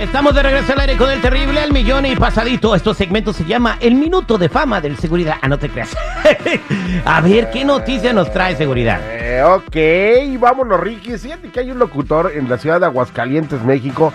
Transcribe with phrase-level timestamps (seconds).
[0.00, 2.74] Estamos de regreso al aire con el terrible al millón y pasadito.
[2.74, 5.36] Este segmento se llama El Minuto de Fama del Seguridad.
[5.42, 5.94] Ah, no te creas.
[7.04, 8.98] a ver, ¿qué noticia nos trae seguridad?
[9.04, 11.18] Eh, ok, vámonos, Ricky.
[11.18, 14.14] Fíjate que hay un locutor en la ciudad de Aguascalientes, México,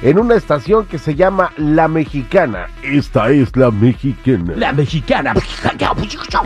[0.00, 2.68] en una estación que se llama La Mexicana.
[2.82, 4.54] Esta es La Mexicana.
[4.56, 5.34] La mexicana.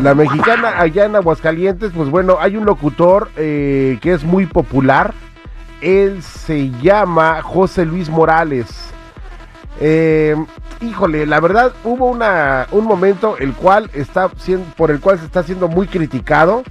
[0.02, 5.14] La Mexicana allá en Aguascalientes, pues bueno, hay un locutor eh, que es muy popular.
[5.80, 8.66] Él se llama José Luis Morales.
[9.80, 10.36] Eh,
[10.80, 14.30] híjole, la verdad hubo una, un momento el cual está
[14.76, 16.62] por el cual se está siendo muy criticado.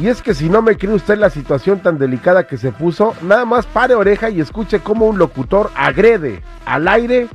[0.00, 3.14] Y es que si no me cree usted la situación tan delicada que se puso,
[3.22, 7.28] nada más pare oreja y escuche cómo un locutor agrede al aire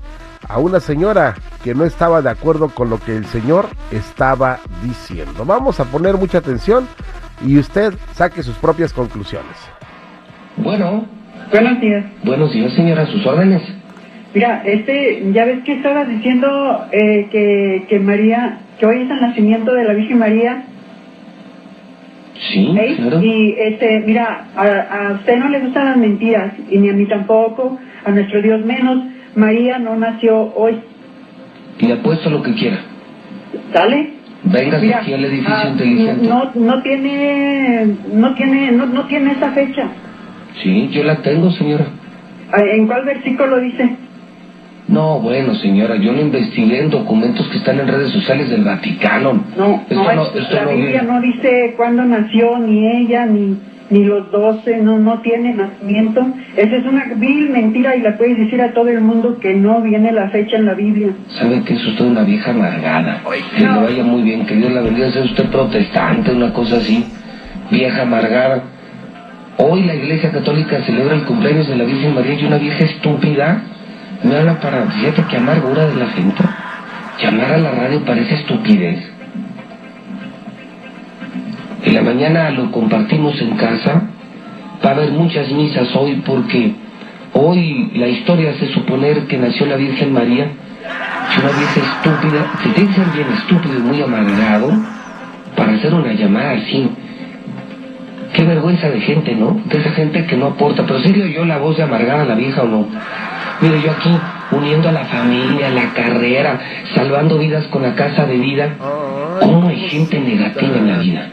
[0.47, 5.45] a una señora que no estaba de acuerdo con lo que el señor estaba diciendo.
[5.45, 6.87] Vamos a poner mucha atención
[7.45, 9.57] y usted saque sus propias conclusiones.
[10.57, 11.03] Bueno,
[11.51, 12.05] Buenos días.
[12.23, 13.61] buenos días, señora, sus órdenes.
[14.33, 16.47] Mira, este, ya ves que estabas diciendo
[16.91, 20.63] eh, que, que María, que hoy es el nacimiento de la Virgen María.
[22.51, 22.93] Sí, ¿eh?
[22.97, 23.21] claro.
[23.21, 24.63] Y este, mira, a,
[25.09, 28.63] a usted no le gustan las mentiras, y ni a mí tampoco, a nuestro Dios
[28.65, 28.99] menos.
[29.35, 30.77] María no nació hoy,
[31.79, 32.77] Le apuesto lo que quiera.
[33.73, 34.09] ¿sale?
[34.43, 36.27] Mira, aquí al edificio ah, inteligente.
[36.27, 39.89] no, no tiene, no tiene, no, no tiene esa fecha.
[40.61, 41.85] Sí, yo la tengo, señora.
[42.73, 43.89] ¿En cuál versículo dice?
[44.87, 49.41] No, bueno, señora, yo lo investigué en documentos que están en redes sociales del Vaticano.
[49.57, 52.85] No, esto no, no, es- esto la no Biblia viene- no dice cuándo nació, ni
[52.85, 53.57] ella, ni,
[53.89, 56.27] ni los doce, no, no tiene nacimiento.
[56.57, 59.81] Esa es una vil mentira y la puedes decir a todo el mundo que no
[59.81, 61.13] viene la fecha en la Biblia.
[61.29, 63.21] Sabe que es usted una vieja amargada.
[63.57, 63.75] Que no.
[63.75, 65.07] le vaya muy bien, que Dios la bendiga.
[65.07, 67.03] Es usted protestante, una cosa así.
[67.71, 68.61] Vieja amargada.
[69.57, 73.61] Hoy la Iglesia Católica celebra el cumpleaños de la Virgen María y una vieja estúpida
[74.23, 74.85] me habla para...
[74.85, 76.43] Fíjate qué amargura de la gente.
[77.21, 78.99] Llamar a la radio parece estupidez.
[81.83, 84.01] En la mañana lo compartimos en casa.
[84.83, 86.73] Va a haber muchas misas hoy porque
[87.33, 90.45] hoy la historia hace suponer que nació la Virgen María.
[90.45, 92.51] Es una vieja estúpida.
[92.63, 94.71] Se ser bien estúpido y muy amargado
[95.55, 96.89] para hacer una llamada así.
[98.33, 99.61] Qué vergüenza de gente, ¿no?
[99.65, 100.83] De esa gente que no aporta.
[100.85, 102.87] Pero serio yo la voz de amargada la vieja o no.
[103.61, 104.09] Mire, yo aquí
[104.51, 106.59] uniendo a la familia, la carrera,
[106.95, 108.69] salvando vidas con la casa de vida.
[109.39, 111.29] ¿Cómo hay gente negativa en la vida?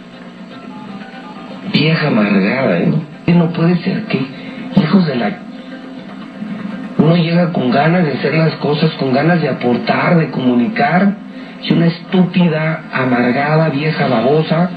[1.72, 2.93] Vieja amargada, ¿eh?
[3.28, 4.21] No puede ser que
[4.77, 5.38] hijos de la...
[6.99, 11.15] Uno llega con ganas de hacer las cosas, con ganas de aportar, de comunicar.
[11.62, 14.71] Si una estúpida, amargada, vieja, babosa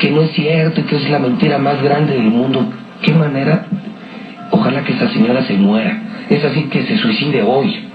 [0.00, 2.72] que no es cierto y que es la mentira más grande del mundo.
[3.02, 3.66] ¿Qué manera?
[4.50, 6.00] Ojalá que esa señora se muera.
[6.28, 7.88] Es así que se suicide hoy.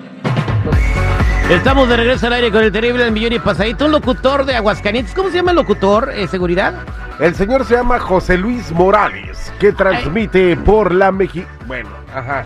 [1.49, 3.85] Estamos de regreso al aire con el terrible del millón y pasadito.
[3.85, 5.13] Un locutor de Aguascalientes.
[5.13, 6.11] ¿Cómo se llama el locutor?
[6.15, 6.73] Eh, ¿Seguridad?
[7.19, 11.47] El señor se llama José Luis Morales, que transmite por la México.
[11.67, 12.45] Bueno, ajá.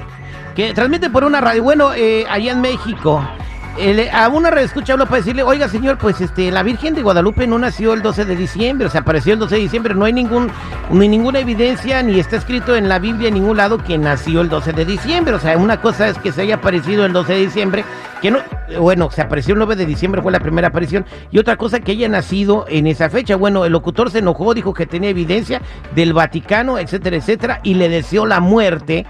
[0.56, 1.64] que transmite por una radio.
[1.64, 3.24] Bueno, eh, allá en México.
[4.12, 7.46] A una radio escucha habló para decirle, oiga señor, pues este, la Virgen de Guadalupe
[7.46, 10.14] no nació el 12 de diciembre, o sea, apareció el 12 de diciembre, no hay
[10.14, 10.50] ningún,
[10.90, 14.50] ni ninguna evidencia, ni está escrito en la Biblia en ningún lado que nació el
[14.50, 17.40] 12 de diciembre, o sea, una cosa es que se haya aparecido el 12 de
[17.40, 17.86] diciembre,
[18.22, 18.40] que no,
[18.80, 21.92] bueno, se apareció el 9 de diciembre, fue la primera aparición, y otra cosa que
[21.92, 25.62] haya nacido en esa fecha, bueno, el locutor se enojó, dijo que tenía evidencia
[25.94, 29.06] del Vaticano, etcétera, etcétera, y le deseó la muerte,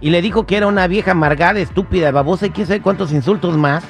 [0.00, 3.56] y le dijo que era una vieja amargada, estúpida, babosa y quién sabe cuántos insultos
[3.56, 3.84] más.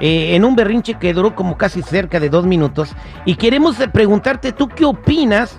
[0.00, 2.94] Eh, en un berrinche que duró como casi cerca de dos minutos.
[3.24, 5.58] Y queremos preguntarte, ¿tú qué opinas?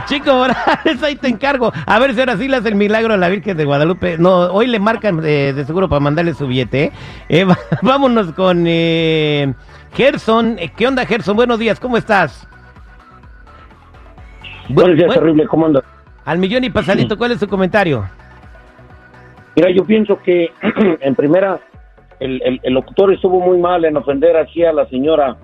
[0.06, 1.72] Chico Morales, ahí te encargo.
[1.86, 4.18] A ver si ahora sí le hace el milagro a la Virgen de Guadalupe.
[4.18, 6.84] No, hoy le marcan de, de seguro para mandarle su billete.
[6.84, 6.92] ¿eh?
[7.28, 9.52] Eh, va- vámonos con eh,
[9.94, 10.56] Gerson.
[10.58, 11.36] Eh, ¿Qué onda, Gerson?
[11.36, 12.46] Buenos días, ¿cómo estás?
[14.74, 15.84] Buenos días, Bu- terrible, ¿cómo andas?
[16.24, 18.04] Al millón y pasadito, ¿cuál es tu comentario?
[19.56, 20.50] Mira, yo pienso que
[21.00, 21.58] en primera,
[22.20, 25.36] el, el- el locutor estuvo muy mal en ofender así a la señora.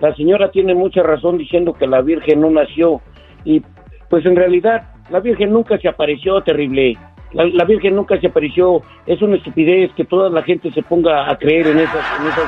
[0.00, 3.00] La señora tiene mucha razón diciendo que la Virgen no nació
[3.44, 3.62] y
[4.08, 6.96] pues en realidad la Virgen nunca se apareció, terrible.
[7.32, 8.82] La, la Virgen nunca se apareció.
[9.06, 12.04] Es una estupidez que toda la gente se ponga a creer en esas...
[12.20, 12.46] En esas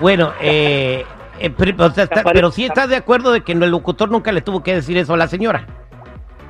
[0.00, 1.04] Bueno, eh,
[1.40, 4.32] eh, pero, o sea, está- pero sí estás de acuerdo de que el locutor nunca
[4.32, 5.66] le tuvo que decir eso a la señora.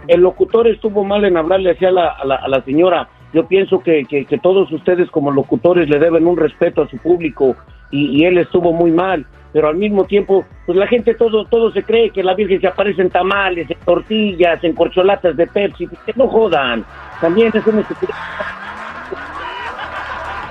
[0.08, 3.08] el locutor estuvo mal en hablarle así a la, a la, a la señora.
[3.34, 6.96] Yo pienso que, que, que todos ustedes como locutores le deben un respeto a su
[6.96, 7.54] público
[7.90, 9.26] y, y él estuvo muy mal.
[9.52, 12.66] Pero al mismo tiempo, pues la gente todo todo se cree que la Virgen se
[12.68, 15.86] aparece en tamales, en tortillas, en corcholatas de Pepsi.
[15.86, 16.84] Que no jodan.
[17.20, 17.84] También es una.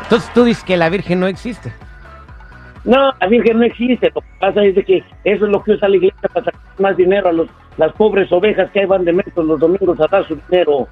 [0.03, 1.71] Entonces tú dices que la Virgen no existe.
[2.83, 4.11] No, la Virgen no existe.
[4.13, 6.61] Lo que pasa es de que eso es lo que usa la iglesia para sacar
[6.79, 10.07] más dinero a los, las pobres ovejas que ahí van de metros los domingos a
[10.07, 10.87] dar su dinero.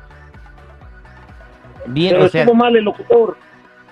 [1.88, 3.38] Bien, Pero o sea, estuvo mal el locutor.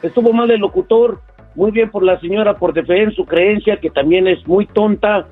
[0.02, 1.22] Estuvo mal el locutor.
[1.56, 5.28] Muy bien por la señora por defender su creencia, que también es muy tonta.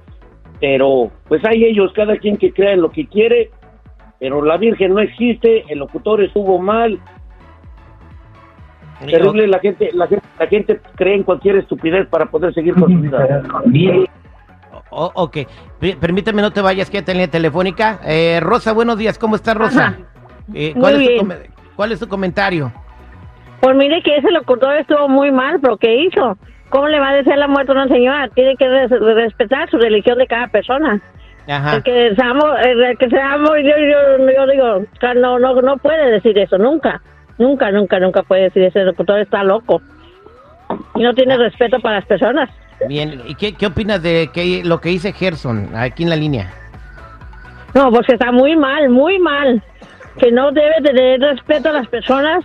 [0.59, 3.49] Pero pues hay ellos, cada quien que crea en lo que quiere.
[4.19, 5.65] Pero la Virgen no existe.
[5.67, 6.99] El locutor estuvo mal.
[9.10, 12.91] Terrible, la gente, la gente, la gente cree en cualquier estupidez para poder seguir con
[12.91, 13.27] su vida.
[14.89, 15.38] O- ok,
[15.79, 18.00] P- permíteme, no te vayas, quédate en línea telefónica.
[18.05, 19.98] Eh, Rosa, buenos días, ¿cómo estás, Rosa?
[20.53, 21.43] Eh, Muy ¿cuál, es tu bien.
[21.75, 22.72] ¿Cuál es tu comentario?
[23.62, 26.38] Pues mire que ese locutor estuvo muy mal, pero ¿qué hizo?
[26.70, 28.27] ¿Cómo le va a decir la muerte a una señora?
[28.29, 31.01] Tiene que res- respetar su religión de cada persona.
[31.48, 31.77] Ajá.
[31.77, 36.12] El que seamos, el que seamos, yo, yo, yo digo, que no, no, no puede
[36.12, 37.01] decir eso, nunca.
[37.41, 38.79] Nunca, nunca, nunca puede decir eso.
[38.79, 39.81] El locutor está loco.
[40.95, 42.50] Y no tiene respeto para las personas.
[42.88, 46.53] Bien, ¿y qué, qué opinas de que, lo que dice Gerson aquí en la línea?
[47.74, 49.62] No, pues que está muy mal, muy mal.
[50.17, 52.43] Que no debe tener respeto a las personas,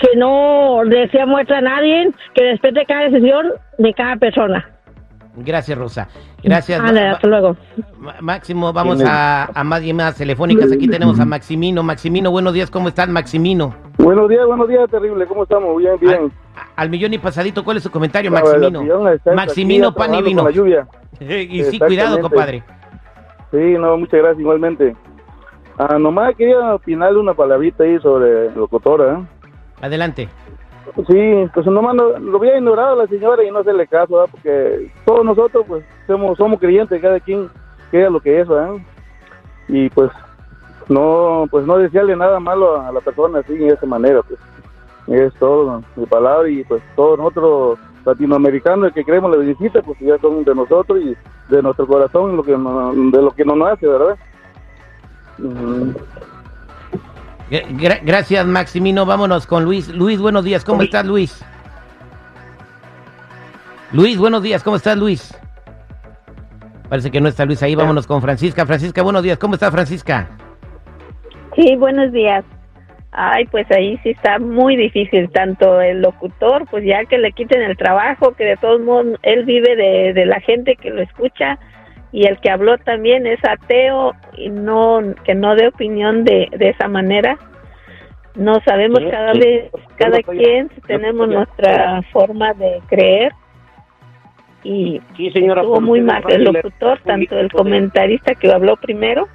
[0.00, 4.68] que no desea muestra a nadie, que respete cada decisión de cada persona.
[5.36, 6.08] Gracias, Rosa.
[6.42, 6.80] Gracias.
[6.82, 7.56] Ma- hasta luego.
[8.20, 10.72] Máximo, vamos a, a más llamadas telefónicas.
[10.72, 11.82] Aquí tenemos a Maximino.
[11.82, 13.74] Maximino, buenos días, ¿cómo estás, Maximino?
[14.10, 15.24] Buenos días, buenos días, terrible.
[15.24, 15.76] ¿Cómo estamos?
[15.76, 16.32] Bien, bien.
[16.74, 18.82] Al millón y pasadito, ¿cuál es su comentario, Maximino?
[19.36, 20.42] Maximino, pan y vino.
[20.42, 20.88] con la lluvia.
[21.20, 22.64] y sí, cuidado, compadre.
[23.52, 24.96] Sí, no, muchas gracias igualmente.
[25.78, 29.48] Ah, nomás quería opinarle una palabrita ahí sobre el locutor, ¿eh?
[29.80, 30.28] Adelante.
[31.08, 34.28] Sí, pues nomás no- lo había ignorado a la señora y no hacerle caso, ¿verdad?
[34.32, 37.48] porque todos nosotros pues somos, somos creyentes, cada quien
[37.92, 38.74] queda lo que es, ¿verdad?
[39.68, 40.10] Y pues
[40.90, 44.38] no pues no desearle nada malo a la persona así de esa manera, pues
[45.06, 50.18] es todo mi palabra y pues todos nosotros latinoamericanos que creemos la visita pues ya
[50.18, 51.16] son de nosotros y
[51.52, 54.16] de nuestro corazón lo que no- de lo que no nos hace, ¿verdad?
[58.04, 59.06] Gracias, Maximino.
[59.06, 59.88] Vámonos con Luis.
[59.88, 60.64] Luis, buenos días.
[60.64, 61.42] ¿Cómo estás, Luis?
[63.92, 64.62] Luis, buenos días.
[64.62, 65.34] ¿Cómo estás, Luis?
[66.88, 67.74] Parece que no está Luis ahí.
[67.74, 68.66] Vámonos con Francisca.
[68.66, 69.38] Francisca, buenos días.
[69.38, 70.28] ¿Cómo está Francisca?
[71.56, 72.44] Sí, buenos días.
[73.12, 77.60] Ay, pues ahí sí está muy difícil, tanto el locutor, pues ya que le quiten
[77.62, 81.58] el trabajo, que de todos modos él vive de, de la gente que lo escucha,
[82.12, 86.68] y el que habló también es ateo y no que no dé opinión de, de
[86.70, 87.36] esa manera.
[88.36, 89.40] No sabemos Sí, cada sí.
[89.40, 93.32] vez, cada quien tenemos nuestra forma de creer
[94.62, 99.28] y Sí, señora, estuvo muy mal el locutor, tanto el comentarista que habló primero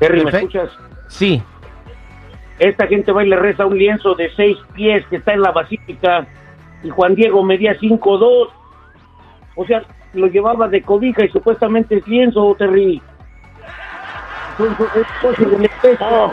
[0.00, 0.70] Terry, ¿me escuchas?
[1.08, 1.40] Sí.
[2.58, 5.52] Esta gente va y le reza un lienzo de seis pies que está en la
[5.52, 6.26] basílica
[6.82, 8.48] y Juan Diego medía cinco dos.
[9.54, 9.82] O sea,
[10.14, 13.00] lo llevaba de cobija y supuestamente es lienzo, Terry.
[16.00, 16.32] No.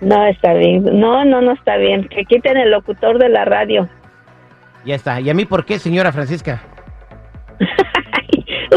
[0.00, 0.84] No está bien.
[1.00, 2.08] No, no, no está bien.
[2.08, 3.88] Que quiten el locutor de la radio.
[4.84, 5.20] Ya está.
[5.20, 6.62] ¿Y a mí por qué, señora Francisca?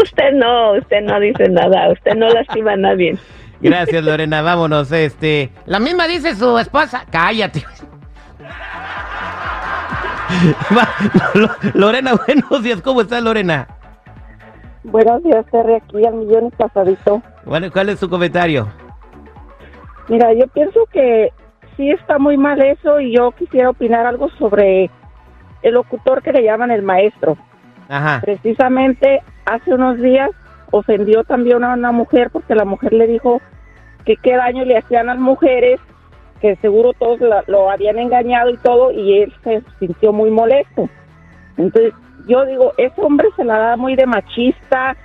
[0.02, 1.92] Usted no, usted no dice nada.
[1.92, 3.18] Usted no lastima a nadie.
[3.62, 4.42] Gracias, Lorena.
[4.42, 4.92] Vámonos.
[4.92, 5.52] Este.
[5.66, 7.06] La misma dice su esposa.
[7.12, 7.64] Cállate.
[10.76, 10.88] Va,
[11.34, 12.82] Lo- Lorena, buenos días.
[12.82, 13.68] ¿Cómo estás, Lorena?
[14.84, 17.22] Buenos días, Terry, aquí al millón y pasadito.
[17.46, 18.68] Bueno, ¿cuál es su comentario?
[20.08, 21.32] Mira, yo pienso que
[21.76, 24.90] sí está muy mal eso y yo quisiera opinar algo sobre
[25.62, 27.38] el locutor que le llaman el maestro.
[27.90, 28.22] Ajá.
[28.22, 29.22] Precisamente
[29.54, 30.30] hace unos días
[30.72, 33.42] ofendió también a una mujer porque la mujer le dijo
[34.06, 35.80] que qué daño le hacían las mujeres,
[36.42, 40.90] que seguro todos la- lo habían engañado y todo, y él se sintió muy molesto.
[41.58, 41.94] Entonces,
[42.28, 44.96] yo digo, ese hombre se la da muy de machista,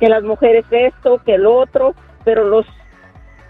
[0.00, 2.66] que las mujeres esto, que el otro, pero los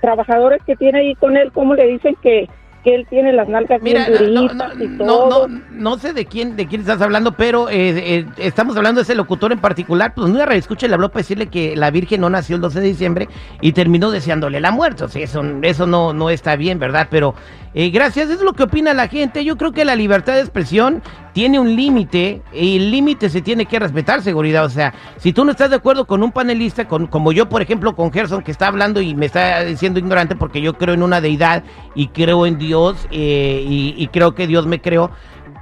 [0.00, 2.48] trabajadores que tiene ahí con él, ¿cómo le dicen que,
[2.82, 5.48] que él tiene las nalgas Mira, bien no, no, y no, todo?
[5.48, 9.02] no, no sé de quién, de quién estás hablando, pero eh, eh, estamos hablando de
[9.02, 10.14] ese locutor en particular.
[10.14, 12.86] Pues una escucha le habló para decirle que la Virgen no nació el 12 de
[12.86, 13.28] diciembre
[13.60, 15.04] y terminó deseándole la muerte.
[15.04, 17.08] O sea, eso, eso no, no está bien, ¿verdad?
[17.10, 17.34] Pero
[17.72, 19.44] eh, gracias, es lo que opina la gente.
[19.44, 23.66] Yo creo que la libertad de expresión tiene un límite y el límite se tiene
[23.66, 24.64] que respetar, seguridad.
[24.64, 27.62] O sea, si tú no estás de acuerdo con un panelista, con, como yo, por
[27.62, 31.04] ejemplo, con Gerson, que está hablando y me está diciendo ignorante porque yo creo en
[31.04, 31.62] una deidad
[31.94, 35.12] y creo en Dios eh, y, creo que Dios me creó,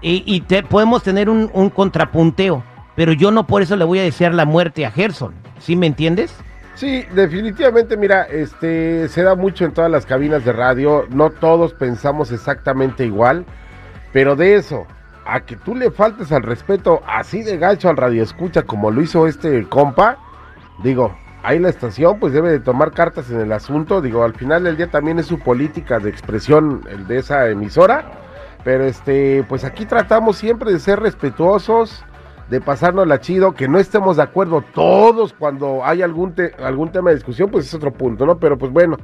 [0.00, 2.62] y, y te, podemos tener un, un contrapunteo,
[2.96, 5.34] pero yo no por eso le voy a desear la muerte a Gerson.
[5.58, 6.34] ¿Sí me entiendes?
[6.78, 11.74] Sí, definitivamente, mira, este se da mucho en todas las cabinas de radio, no todos
[11.74, 13.44] pensamos exactamente igual,
[14.12, 14.86] pero de eso
[15.26, 19.02] a que tú le faltes al respeto así de gacho al radio escucha como lo
[19.02, 20.18] hizo este compa,
[20.84, 24.62] digo, ahí la estación pues debe de tomar cartas en el asunto, digo, al final
[24.62, 28.04] del día también es su política de expresión el de esa emisora,
[28.62, 32.04] pero este, pues aquí tratamos siempre de ser respetuosos,
[32.48, 37.10] de pasárnosla chido, que no estemos de acuerdo todos cuando hay algún, te- algún tema
[37.10, 38.38] de discusión, pues es otro punto, ¿no?
[38.38, 38.96] Pero pues bueno,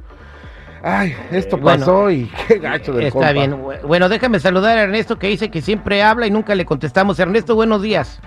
[0.81, 3.31] ay, esto Eh, bueno, pasó y qué gacho del Está compa.
[3.33, 3.51] bien.
[3.53, 7.19] Bu- Bueno, déjame saludar a Ernesto que dice que siempre habla y nunca le contestamos.
[7.19, 8.19] Ernesto, buenos días.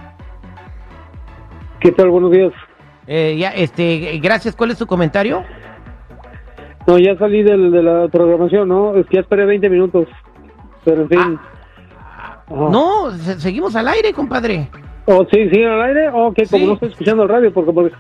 [1.80, 2.10] ¿Qué tal?
[2.10, 2.52] Buenos días.
[3.06, 4.54] Eh, ya, este, gracias.
[4.54, 5.42] ¿Cuál es tu comentario?
[6.86, 8.94] No, ya salí del- de la programación, ¿no?
[8.94, 10.06] Es que ya esperé 20 minutos.
[10.84, 11.38] Pero en fin.
[12.50, 12.68] Ajá.
[12.70, 14.68] No, se- seguimos al aire, compadre.
[15.10, 16.08] Oh, sí, sí, al aire.
[16.12, 17.72] Ok, como no estoy escuchando el radio, porque.
[17.72, 17.94] porque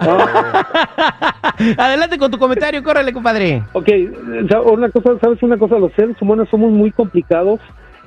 [1.76, 3.62] Adelante con tu comentario, córrele, compadre.
[3.72, 3.88] ok,
[4.44, 5.78] o sea, una cosa, ¿sabes una cosa?
[5.78, 7.60] Los seres humanos somos muy complicados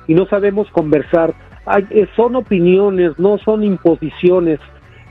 [0.06, 1.34] y no sabemos conversar.
[1.66, 4.60] Hay, eh, son opiniones, no son imposiciones.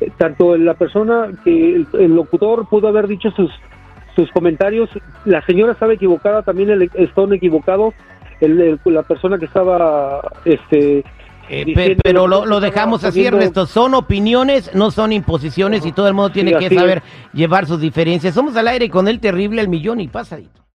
[0.02, 3.52] Eh, Tanto la persona que el, el locutor pudo haber dicho sus
[4.16, 4.90] sus comentarios,
[5.26, 7.96] la señora estaba equivocada, también el, están equivocados.
[8.42, 11.04] El, el- la persona que estaba este
[11.62, 13.66] Eh, pe- pero lo, dejamos así, Ernesto.
[13.68, 17.34] Son opiniones, no son imposiciones y todo el mundo tiene Sí, que saber es.
[17.34, 18.34] llevar sus diferencias.
[18.34, 20.63] Somos al aire con el terrible, el millón y pasadito.